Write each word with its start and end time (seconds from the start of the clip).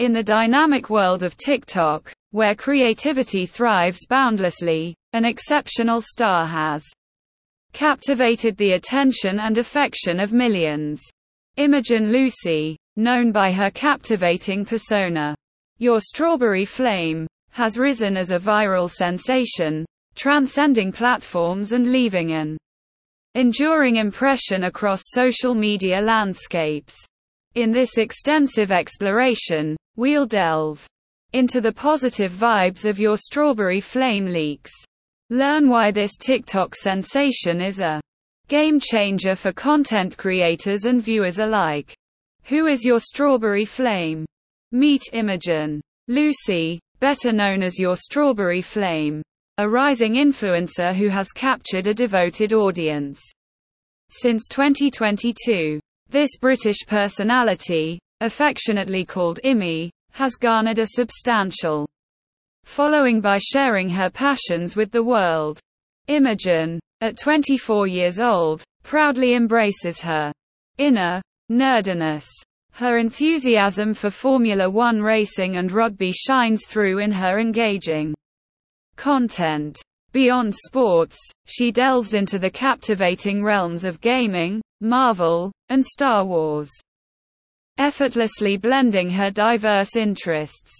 In 0.00 0.14
the 0.14 0.22
dynamic 0.22 0.88
world 0.88 1.22
of 1.22 1.36
TikTok, 1.36 2.10
where 2.30 2.54
creativity 2.54 3.44
thrives 3.44 4.06
boundlessly, 4.06 4.96
an 5.12 5.26
exceptional 5.26 6.00
star 6.00 6.46
has 6.46 6.82
captivated 7.74 8.56
the 8.56 8.72
attention 8.72 9.40
and 9.40 9.58
affection 9.58 10.18
of 10.18 10.32
millions. 10.32 11.02
Imogen 11.58 12.12
Lucy, 12.12 12.78
known 12.96 13.30
by 13.30 13.52
her 13.52 13.70
captivating 13.70 14.64
persona, 14.64 15.34
Your 15.76 16.00
Strawberry 16.00 16.64
Flame, 16.64 17.26
has 17.50 17.76
risen 17.76 18.16
as 18.16 18.30
a 18.30 18.38
viral 18.38 18.90
sensation, 18.90 19.84
transcending 20.14 20.92
platforms 20.92 21.72
and 21.72 21.92
leaving 21.92 22.32
an 22.32 22.56
enduring 23.34 23.96
impression 23.96 24.64
across 24.64 25.02
social 25.10 25.54
media 25.54 26.00
landscapes. 26.00 26.96
In 27.56 27.72
this 27.72 27.98
extensive 27.98 28.70
exploration, 28.70 29.76
we'll 29.96 30.26
delve 30.26 30.86
into 31.32 31.60
the 31.60 31.72
positive 31.72 32.30
vibes 32.30 32.88
of 32.88 33.00
your 33.00 33.16
strawberry 33.16 33.80
flame 33.80 34.26
leaks. 34.26 34.70
Learn 35.30 35.68
why 35.68 35.90
this 35.90 36.16
TikTok 36.16 36.76
sensation 36.76 37.60
is 37.60 37.80
a 37.80 38.00
game 38.46 38.78
changer 38.78 39.34
for 39.34 39.52
content 39.52 40.16
creators 40.16 40.84
and 40.84 41.02
viewers 41.02 41.40
alike. 41.40 41.92
Who 42.44 42.66
is 42.66 42.84
your 42.84 43.00
strawberry 43.00 43.64
flame? 43.64 44.26
Meet 44.70 45.02
Imogen 45.12 45.80
Lucy, 46.06 46.80
better 47.00 47.32
known 47.32 47.64
as 47.64 47.78
your 47.78 47.96
strawberry 47.96 48.62
flame, 48.62 49.22
a 49.58 49.68
rising 49.68 50.14
influencer 50.14 50.92
who 50.94 51.08
has 51.08 51.32
captured 51.32 51.88
a 51.88 51.94
devoted 51.94 52.52
audience. 52.52 53.20
Since 54.10 54.46
2022, 54.48 55.80
this 56.10 56.36
British 56.38 56.78
personality, 56.86 57.98
affectionately 58.20 59.04
called 59.04 59.38
Immy, 59.44 59.90
has 60.12 60.34
garnered 60.34 60.78
a 60.78 60.86
substantial 60.86 61.88
following 62.64 63.20
by 63.20 63.38
sharing 63.38 63.88
her 63.88 64.10
passions 64.10 64.76
with 64.76 64.90
the 64.90 65.02
world. 65.02 65.58
Imogen, 66.08 66.80
at 67.00 67.18
24 67.18 67.86
years 67.86 68.18
old, 68.18 68.62
proudly 68.82 69.34
embraces 69.34 70.00
her 70.00 70.32
inner 70.78 71.22
nerdiness. 71.50 72.26
Her 72.72 72.98
enthusiasm 72.98 73.94
for 73.94 74.10
Formula 74.10 74.68
One 74.68 75.00
racing 75.00 75.56
and 75.56 75.70
rugby 75.70 76.12
shines 76.12 76.66
through 76.66 76.98
in 76.98 77.12
her 77.12 77.38
engaging 77.38 78.14
content. 78.96 79.80
Beyond 80.12 80.54
sports, 80.54 81.18
she 81.46 81.70
delves 81.70 82.14
into 82.14 82.38
the 82.38 82.50
captivating 82.50 83.44
realms 83.44 83.84
of 83.84 84.00
gaming, 84.00 84.60
Marvel, 84.80 85.52
and 85.68 85.84
Star 85.84 86.24
Wars. 86.24 86.70
Effortlessly 87.78 88.56
blending 88.56 89.10
her 89.10 89.30
diverse 89.30 89.96
interests. 89.96 90.70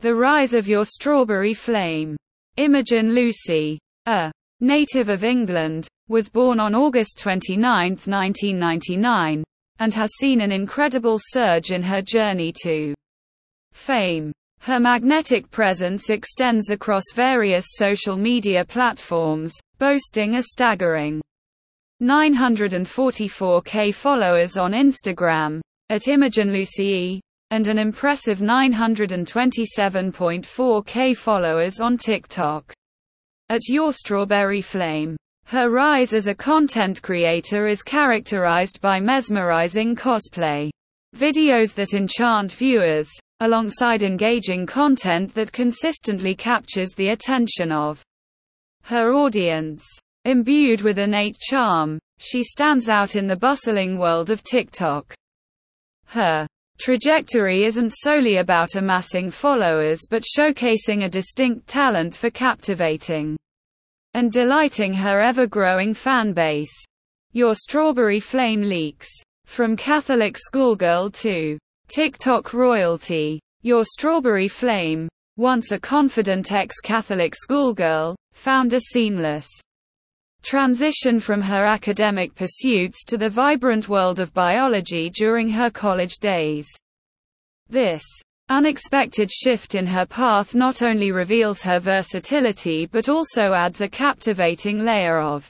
The 0.00 0.14
Rise 0.14 0.54
of 0.54 0.68
Your 0.68 0.84
Strawberry 0.84 1.54
Flame. 1.54 2.16
Imogen 2.56 3.14
Lucy, 3.14 3.78
a 4.06 4.32
native 4.60 5.08
of 5.08 5.24
England, 5.24 5.88
was 6.08 6.28
born 6.28 6.58
on 6.58 6.74
August 6.74 7.18
29, 7.18 7.62
1999, 7.90 9.44
and 9.78 9.94
has 9.94 10.10
seen 10.18 10.40
an 10.40 10.52
incredible 10.52 11.18
surge 11.20 11.70
in 11.70 11.82
her 11.82 12.02
journey 12.02 12.52
to 12.62 12.94
fame. 13.72 14.32
Her 14.60 14.78
magnetic 14.78 15.50
presence 15.50 16.10
extends 16.10 16.70
across 16.70 17.04
various 17.14 17.64
social 17.70 18.16
media 18.16 18.64
platforms, 18.64 19.54
boasting 19.78 20.34
a 20.34 20.42
staggering 20.42 21.22
944k 22.02 23.94
followers 23.94 24.56
on 24.56 24.72
Instagram, 24.72 25.60
at 25.90 26.08
Imogen 26.08 26.52
Lucy, 26.52 27.20
and 27.50 27.66
an 27.66 27.78
impressive 27.78 28.38
927.4k 28.38 31.16
followers 31.16 31.80
on 31.80 31.98
TikTok. 31.98 32.72
At 33.48 33.62
Your 33.68 33.92
Strawberry 33.92 34.60
Flame. 34.60 35.16
Her 35.46 35.68
rise 35.68 36.14
as 36.14 36.28
a 36.28 36.34
content 36.34 37.02
creator 37.02 37.66
is 37.66 37.82
characterized 37.82 38.80
by 38.80 39.00
mesmerizing 39.00 39.96
cosplay 39.96 40.70
videos 41.16 41.74
that 41.74 41.92
enchant 41.92 42.52
viewers, 42.52 43.10
alongside 43.40 44.04
engaging 44.04 44.64
content 44.64 45.34
that 45.34 45.50
consistently 45.50 46.36
captures 46.36 46.92
the 46.92 47.08
attention 47.08 47.72
of 47.72 48.00
her 48.84 49.12
audience. 49.12 49.84
Imbued 50.26 50.82
with 50.82 50.98
innate 50.98 51.38
charm, 51.38 51.98
she 52.18 52.42
stands 52.42 52.90
out 52.90 53.16
in 53.16 53.26
the 53.26 53.36
bustling 53.36 53.98
world 53.98 54.28
of 54.28 54.42
TikTok. 54.42 55.14
Her 56.04 56.46
trajectory 56.78 57.64
isn't 57.64 57.90
solely 57.90 58.36
about 58.36 58.74
amassing 58.74 59.30
followers 59.30 60.00
but 60.10 60.22
showcasing 60.22 61.04
a 61.04 61.08
distinct 61.08 61.66
talent 61.66 62.16
for 62.16 62.28
captivating 62.28 63.38
and 64.12 64.30
delighting 64.30 64.92
her 64.92 65.22
ever 65.22 65.46
growing 65.46 65.94
fan 65.94 66.34
base. 66.34 66.84
Your 67.32 67.54
strawberry 67.54 68.20
flame 68.20 68.60
leaks. 68.60 69.08
From 69.46 69.74
Catholic 69.74 70.36
schoolgirl 70.36 71.10
to 71.10 71.58
TikTok 71.88 72.52
royalty. 72.52 73.40
Your 73.62 73.84
strawberry 73.84 74.48
flame, 74.48 75.08
once 75.38 75.72
a 75.72 75.78
confident 75.78 76.52
ex-Catholic 76.52 77.34
schoolgirl, 77.34 78.16
found 78.32 78.74
a 78.74 78.80
seamless 78.80 79.48
transition 80.42 81.20
from 81.20 81.42
her 81.42 81.66
academic 81.66 82.34
pursuits 82.34 83.04
to 83.04 83.16
the 83.16 83.28
vibrant 83.28 83.88
world 83.88 84.18
of 84.18 84.32
biology 84.34 85.10
during 85.10 85.48
her 85.48 85.70
college 85.70 86.18
days. 86.18 86.66
This 87.68 88.02
unexpected 88.48 89.30
shift 89.30 89.74
in 89.74 89.86
her 89.86 90.04
path 90.06 90.54
not 90.54 90.82
only 90.82 91.12
reveals 91.12 91.62
her 91.62 91.78
versatility 91.78 92.86
but 92.86 93.08
also 93.08 93.52
adds 93.52 93.80
a 93.80 93.88
captivating 93.88 94.84
layer 94.84 95.20
of 95.20 95.48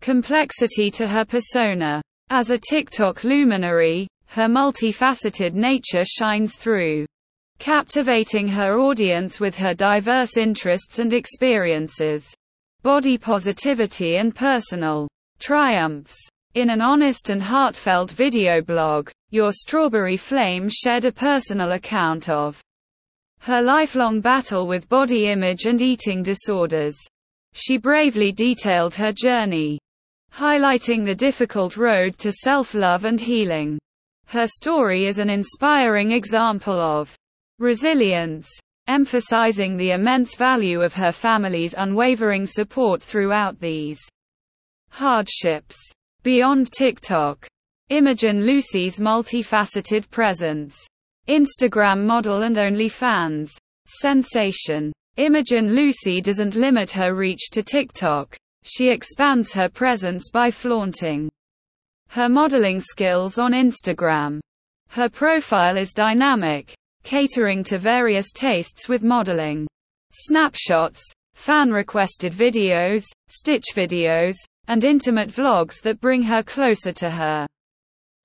complexity 0.00 0.90
to 0.90 1.08
her 1.08 1.24
persona. 1.24 2.00
As 2.30 2.50
a 2.50 2.58
TikTok 2.58 3.24
luminary, 3.24 4.08
her 4.26 4.46
multifaceted 4.46 5.52
nature 5.54 6.04
shines 6.04 6.56
through, 6.56 7.06
captivating 7.58 8.48
her 8.48 8.78
audience 8.78 9.38
with 9.38 9.56
her 9.56 9.74
diverse 9.74 10.36
interests 10.36 10.98
and 10.98 11.12
experiences, 11.12 12.32
body 12.82 13.16
positivity 13.16 14.16
and 14.16 14.34
personal 14.34 15.06
triumphs. 15.38 16.16
In 16.54 16.68
an 16.68 16.80
honest 16.80 17.30
and 17.30 17.40
heartfelt 17.40 18.10
video 18.10 18.60
blog, 18.60 19.08
Your 19.30 19.52
Strawberry 19.52 20.16
Flame 20.16 20.68
shared 20.68 21.04
a 21.04 21.12
personal 21.12 21.72
account 21.72 22.28
of 22.28 22.60
her 23.42 23.62
lifelong 23.62 24.20
battle 24.20 24.66
with 24.66 24.88
body 24.88 25.28
image 25.28 25.66
and 25.66 25.80
eating 25.80 26.24
disorders. 26.24 26.96
She 27.52 27.78
bravely 27.78 28.32
detailed 28.32 28.94
her 28.96 29.12
journey, 29.12 29.78
highlighting 30.34 31.04
the 31.04 31.14
difficult 31.14 31.76
road 31.76 32.18
to 32.18 32.32
self-love 32.32 33.04
and 33.04 33.20
healing. 33.20 33.78
Her 34.26 34.46
story 34.46 35.06
is 35.06 35.18
an 35.18 35.30
inspiring 35.30 36.12
example 36.12 36.80
of 36.80 37.14
resilience, 37.58 38.48
emphasizing 38.86 39.76
the 39.76 39.92
immense 39.92 40.34
value 40.34 40.80
of 40.80 40.94
her 40.94 41.12
family's 41.12 41.74
unwavering 41.76 42.46
support 42.46 43.02
throughout 43.02 43.58
these 43.60 44.00
hardships. 44.90 45.76
Beyond 46.22 46.70
TikTok, 46.72 47.46
Imogen 47.88 48.46
Lucy's 48.46 48.98
multifaceted 48.98 50.08
presence. 50.10 50.76
Instagram 51.28 52.04
model 52.04 52.42
and 52.42 52.56
OnlyFans. 52.56 53.50
Sensation. 53.86 54.92
Imogen 55.16 55.74
Lucy 55.74 56.20
doesn't 56.20 56.54
limit 56.54 56.90
her 56.92 57.14
reach 57.14 57.50
to 57.50 57.62
TikTok. 57.62 58.36
She 58.62 58.88
expands 58.88 59.52
her 59.52 59.68
presence 59.68 60.30
by 60.30 60.50
flaunting 60.50 61.28
her 62.08 62.28
modeling 62.28 62.78
skills 62.78 63.38
on 63.38 63.52
Instagram. 63.52 64.40
Her 64.88 65.08
profile 65.08 65.76
is 65.76 65.92
dynamic, 65.92 66.74
catering 67.02 67.64
to 67.64 67.78
various 67.78 68.32
tastes 68.32 68.88
with 68.88 69.02
modeling 69.02 69.66
snapshots, 70.12 71.02
fan 71.34 71.70
requested 71.70 72.32
videos, 72.32 73.04
stitch 73.28 73.66
videos, 73.74 74.34
and 74.68 74.84
intimate 74.84 75.30
vlogs 75.30 75.80
that 75.82 76.00
bring 76.00 76.22
her 76.22 76.42
closer 76.42 76.92
to 76.92 77.10
her 77.10 77.46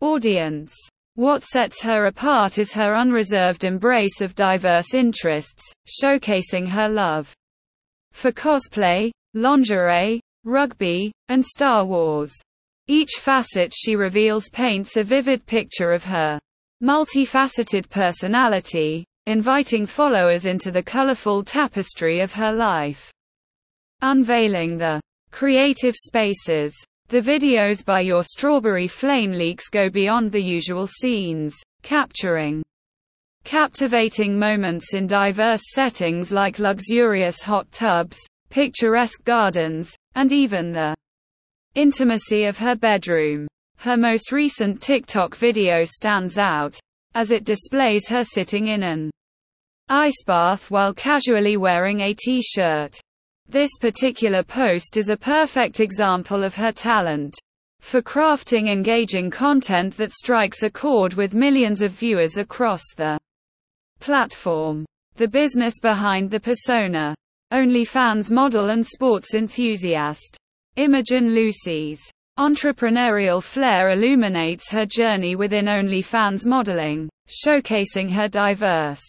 audience. 0.00 0.74
What 1.14 1.42
sets 1.42 1.80
her 1.82 2.06
apart 2.06 2.58
is 2.58 2.74
her 2.74 2.94
unreserved 2.94 3.64
embrace 3.64 4.20
of 4.20 4.34
diverse 4.34 4.92
interests, 4.92 5.64
showcasing 5.88 6.68
her 6.68 6.88
love 6.88 7.32
for 8.12 8.32
cosplay, 8.32 9.10
lingerie, 9.34 10.20
rugby, 10.44 11.12
and 11.28 11.44
Star 11.44 11.84
Wars. 11.84 12.34
Each 12.86 13.12
facet 13.18 13.72
she 13.74 13.96
reveals 13.96 14.48
paints 14.48 14.96
a 14.96 15.02
vivid 15.02 15.44
picture 15.46 15.92
of 15.92 16.04
her 16.04 16.38
multifaceted 16.82 17.88
personality, 17.88 19.04
inviting 19.26 19.86
followers 19.86 20.46
into 20.46 20.70
the 20.70 20.82
colorful 20.82 21.42
tapestry 21.42 22.20
of 22.20 22.32
her 22.32 22.52
life. 22.52 23.10
Unveiling 24.02 24.76
the 24.76 25.00
creative 25.30 25.94
spaces. 25.94 26.74
The 27.08 27.20
videos 27.20 27.84
by 27.84 28.00
Your 28.00 28.22
Strawberry 28.22 28.88
Flame 28.88 29.32
Leaks 29.32 29.68
go 29.68 29.88
beyond 29.88 30.32
the 30.32 30.42
usual 30.42 30.86
scenes, 30.86 31.54
capturing 31.82 32.62
captivating 33.44 34.36
moments 34.36 34.92
in 34.92 35.06
diverse 35.06 35.62
settings 35.72 36.32
like 36.32 36.58
luxurious 36.58 37.42
hot 37.42 37.70
tubs, 37.70 38.18
picturesque 38.50 39.22
gardens, 39.24 39.94
and 40.16 40.32
even 40.32 40.72
the 40.72 40.96
intimacy 41.76 42.44
of 42.44 42.58
her 42.58 42.74
bedroom. 42.74 43.46
Her 43.78 43.96
most 43.96 44.32
recent 44.32 44.80
TikTok 44.80 45.36
video 45.36 45.84
stands 45.84 46.38
out, 46.38 46.78
as 47.14 47.30
it 47.30 47.44
displays 47.44 48.08
her 48.08 48.24
sitting 48.24 48.68
in 48.68 48.82
an 48.82 49.10
ice 49.88 50.22
bath 50.26 50.70
while 50.70 50.92
casually 50.92 51.56
wearing 51.56 52.00
a 52.00 52.14
t-shirt. 52.14 52.98
This 53.48 53.70
particular 53.80 54.42
post 54.42 54.96
is 54.96 55.08
a 55.08 55.16
perfect 55.16 55.80
example 55.80 56.42
of 56.42 56.54
her 56.56 56.72
talent 56.72 57.36
for 57.80 58.02
crafting 58.02 58.68
engaging 58.68 59.30
content 59.30 59.96
that 59.96 60.12
strikes 60.12 60.64
a 60.64 60.70
chord 60.70 61.14
with 61.14 61.34
millions 61.34 61.82
of 61.82 61.92
viewers 61.92 62.36
across 62.36 62.82
the 62.96 63.18
platform. 64.00 64.84
The 65.14 65.28
business 65.28 65.78
behind 65.80 66.30
the 66.30 66.40
persona. 66.40 67.14
OnlyFans 67.52 68.30
model 68.30 68.70
and 68.70 68.84
sports 68.84 69.34
enthusiast. 69.34 70.36
Imogen 70.74 71.32
Lucy's 71.32 72.02
entrepreneurial 72.38 73.42
flair 73.42 73.90
illuminates 73.90 74.70
her 74.70 74.84
journey 74.86 75.36
within 75.36 75.66
OnlyFans 75.66 76.44
modeling, 76.46 77.08
showcasing 77.28 78.10
her 78.10 78.28
diverse 78.28 79.02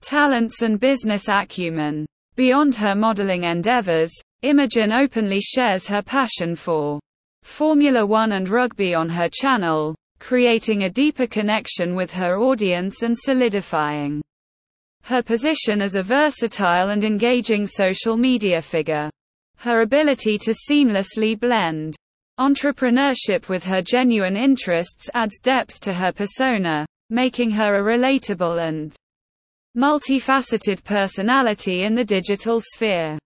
talents 0.00 0.62
and 0.62 0.80
business 0.80 1.28
acumen. 1.28 2.04
Beyond 2.34 2.74
her 2.74 2.94
modeling 2.94 3.44
endeavors, 3.44 4.12
Imogen 4.42 4.92
openly 4.92 5.40
shares 5.40 5.86
her 5.86 6.02
passion 6.02 6.56
for 6.56 6.98
Formula 7.42 8.04
One 8.04 8.32
and 8.32 8.48
rugby 8.48 8.94
on 8.94 9.08
her 9.08 9.28
channel, 9.32 9.94
creating 10.18 10.82
a 10.82 10.90
deeper 10.90 11.26
connection 11.26 11.94
with 11.94 12.10
her 12.12 12.38
audience 12.38 13.02
and 13.02 13.16
solidifying 13.16 14.22
her 15.04 15.22
position 15.22 15.82
as 15.82 15.94
a 15.94 16.02
versatile 16.02 16.90
and 16.90 17.04
engaging 17.04 17.66
social 17.66 18.16
media 18.16 18.60
figure. 18.62 19.10
Her 19.56 19.82
ability 19.82 20.38
to 20.38 20.52
seamlessly 20.52 21.38
blend 21.38 21.96
entrepreneurship 22.42 23.48
with 23.48 23.62
her 23.62 23.80
genuine 23.80 24.36
interests 24.36 25.08
adds 25.14 25.38
depth 25.38 25.78
to 25.78 25.94
her 25.94 26.10
persona, 26.10 26.84
making 27.08 27.52
her 27.52 27.76
a 27.76 27.96
relatable 27.96 28.60
and 28.60 28.92
multifaceted 29.78 30.82
personality 30.82 31.84
in 31.84 31.94
the 31.94 32.04
digital 32.04 32.60
sphere. 32.60 33.16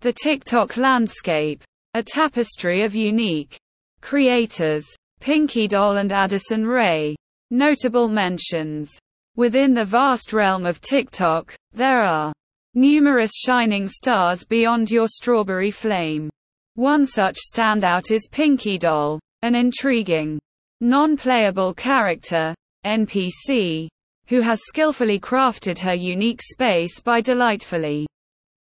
The 0.00 0.12
TikTok 0.12 0.76
landscape, 0.76 1.64
a 1.94 2.02
tapestry 2.02 2.84
of 2.84 2.94
unique 2.94 3.56
creators, 4.02 4.84
Pinky 5.20 5.66
Doll 5.66 5.96
and 5.96 6.12
Addison 6.12 6.66
Rae. 6.66 7.16
Notable 7.50 8.08
mentions. 8.08 8.92
Within 9.36 9.72
the 9.72 9.86
vast 9.86 10.34
realm 10.34 10.66
of 10.66 10.82
TikTok, 10.82 11.54
there 11.72 12.02
are 12.02 12.30
numerous 12.74 13.32
shining 13.34 13.88
stars 13.88 14.44
beyond 14.44 14.90
your 14.90 15.08
strawberry 15.08 15.70
flame. 15.70 16.28
One 16.76 17.06
such 17.06 17.38
standout 17.50 18.10
is 18.10 18.28
Pinky 18.30 18.76
Doll, 18.76 19.18
an 19.40 19.54
intriguing, 19.54 20.38
non-playable 20.82 21.72
character, 21.72 22.54
NPC, 22.84 23.88
who 24.28 24.42
has 24.42 24.60
skillfully 24.62 25.18
crafted 25.18 25.78
her 25.78 25.94
unique 25.94 26.42
space 26.42 27.00
by 27.00 27.22
delightfully 27.22 28.06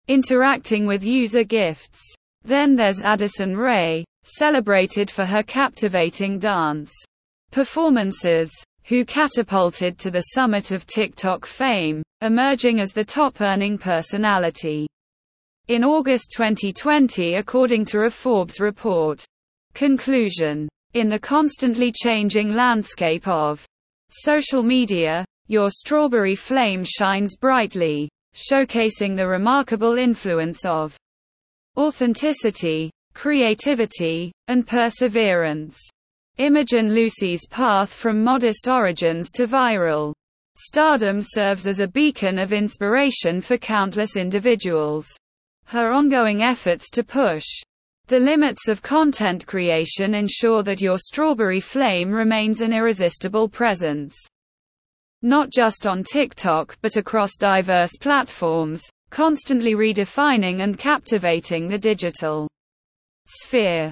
interacting 0.08 0.84
with 0.86 1.06
user 1.06 1.42
gifts. 1.42 1.98
Then 2.42 2.76
there's 2.76 3.00
Addison 3.00 3.56
Rae, 3.56 4.04
celebrated 4.24 5.10
for 5.10 5.24
her 5.24 5.42
captivating 5.42 6.38
dance 6.38 6.92
performances, 7.50 8.52
who 8.84 9.06
catapulted 9.06 9.98
to 10.00 10.10
the 10.10 10.20
summit 10.34 10.70
of 10.70 10.86
TikTok 10.86 11.46
fame, 11.46 12.02
emerging 12.20 12.78
as 12.78 12.92
the 12.92 13.06
top 13.06 13.40
earning 13.40 13.78
personality. 13.78 14.86
In 15.68 15.82
August 15.82 16.30
2020 16.30 17.34
according 17.34 17.86
to 17.86 18.02
a 18.02 18.10
Forbes 18.10 18.60
report. 18.60 19.24
Conclusion. 19.74 20.68
In 20.94 21.08
the 21.08 21.18
constantly 21.18 21.90
changing 21.90 22.54
landscape 22.54 23.26
of 23.26 23.66
social 24.08 24.62
media, 24.62 25.24
your 25.48 25.68
strawberry 25.70 26.36
flame 26.36 26.84
shines 26.84 27.36
brightly, 27.36 28.08
showcasing 28.32 29.16
the 29.16 29.26
remarkable 29.26 29.98
influence 29.98 30.64
of 30.64 30.96
authenticity, 31.76 32.92
creativity, 33.14 34.30
and 34.46 34.68
perseverance. 34.68 35.76
Imogen 36.38 36.94
Lucy's 36.94 37.44
path 37.48 37.92
from 37.92 38.22
modest 38.22 38.68
origins 38.68 39.32
to 39.32 39.48
viral 39.48 40.12
stardom 40.56 41.20
serves 41.20 41.66
as 41.66 41.80
a 41.80 41.88
beacon 41.88 42.38
of 42.38 42.52
inspiration 42.52 43.40
for 43.40 43.58
countless 43.58 44.16
individuals. 44.16 45.08
Her 45.66 45.92
ongoing 45.92 46.42
efforts 46.42 46.90
to 46.90 47.04
push 47.04 47.44
the 48.06 48.20
limits 48.20 48.68
of 48.68 48.82
content 48.82 49.46
creation 49.46 50.14
ensure 50.14 50.62
that 50.62 50.80
your 50.80 50.98
strawberry 50.98 51.60
flame 51.60 52.10
remains 52.10 52.60
an 52.60 52.72
irresistible 52.72 53.48
presence 53.48 54.16
not 55.22 55.50
just 55.50 55.86
on 55.86 56.04
TikTok 56.04 56.78
but 56.82 56.96
across 56.96 57.36
diverse 57.36 57.96
platforms, 58.00 58.82
constantly 59.10 59.74
redefining 59.74 60.62
and 60.62 60.78
captivating 60.78 61.68
the 61.68 61.78
digital 61.78 62.48
sphere. 63.26 63.90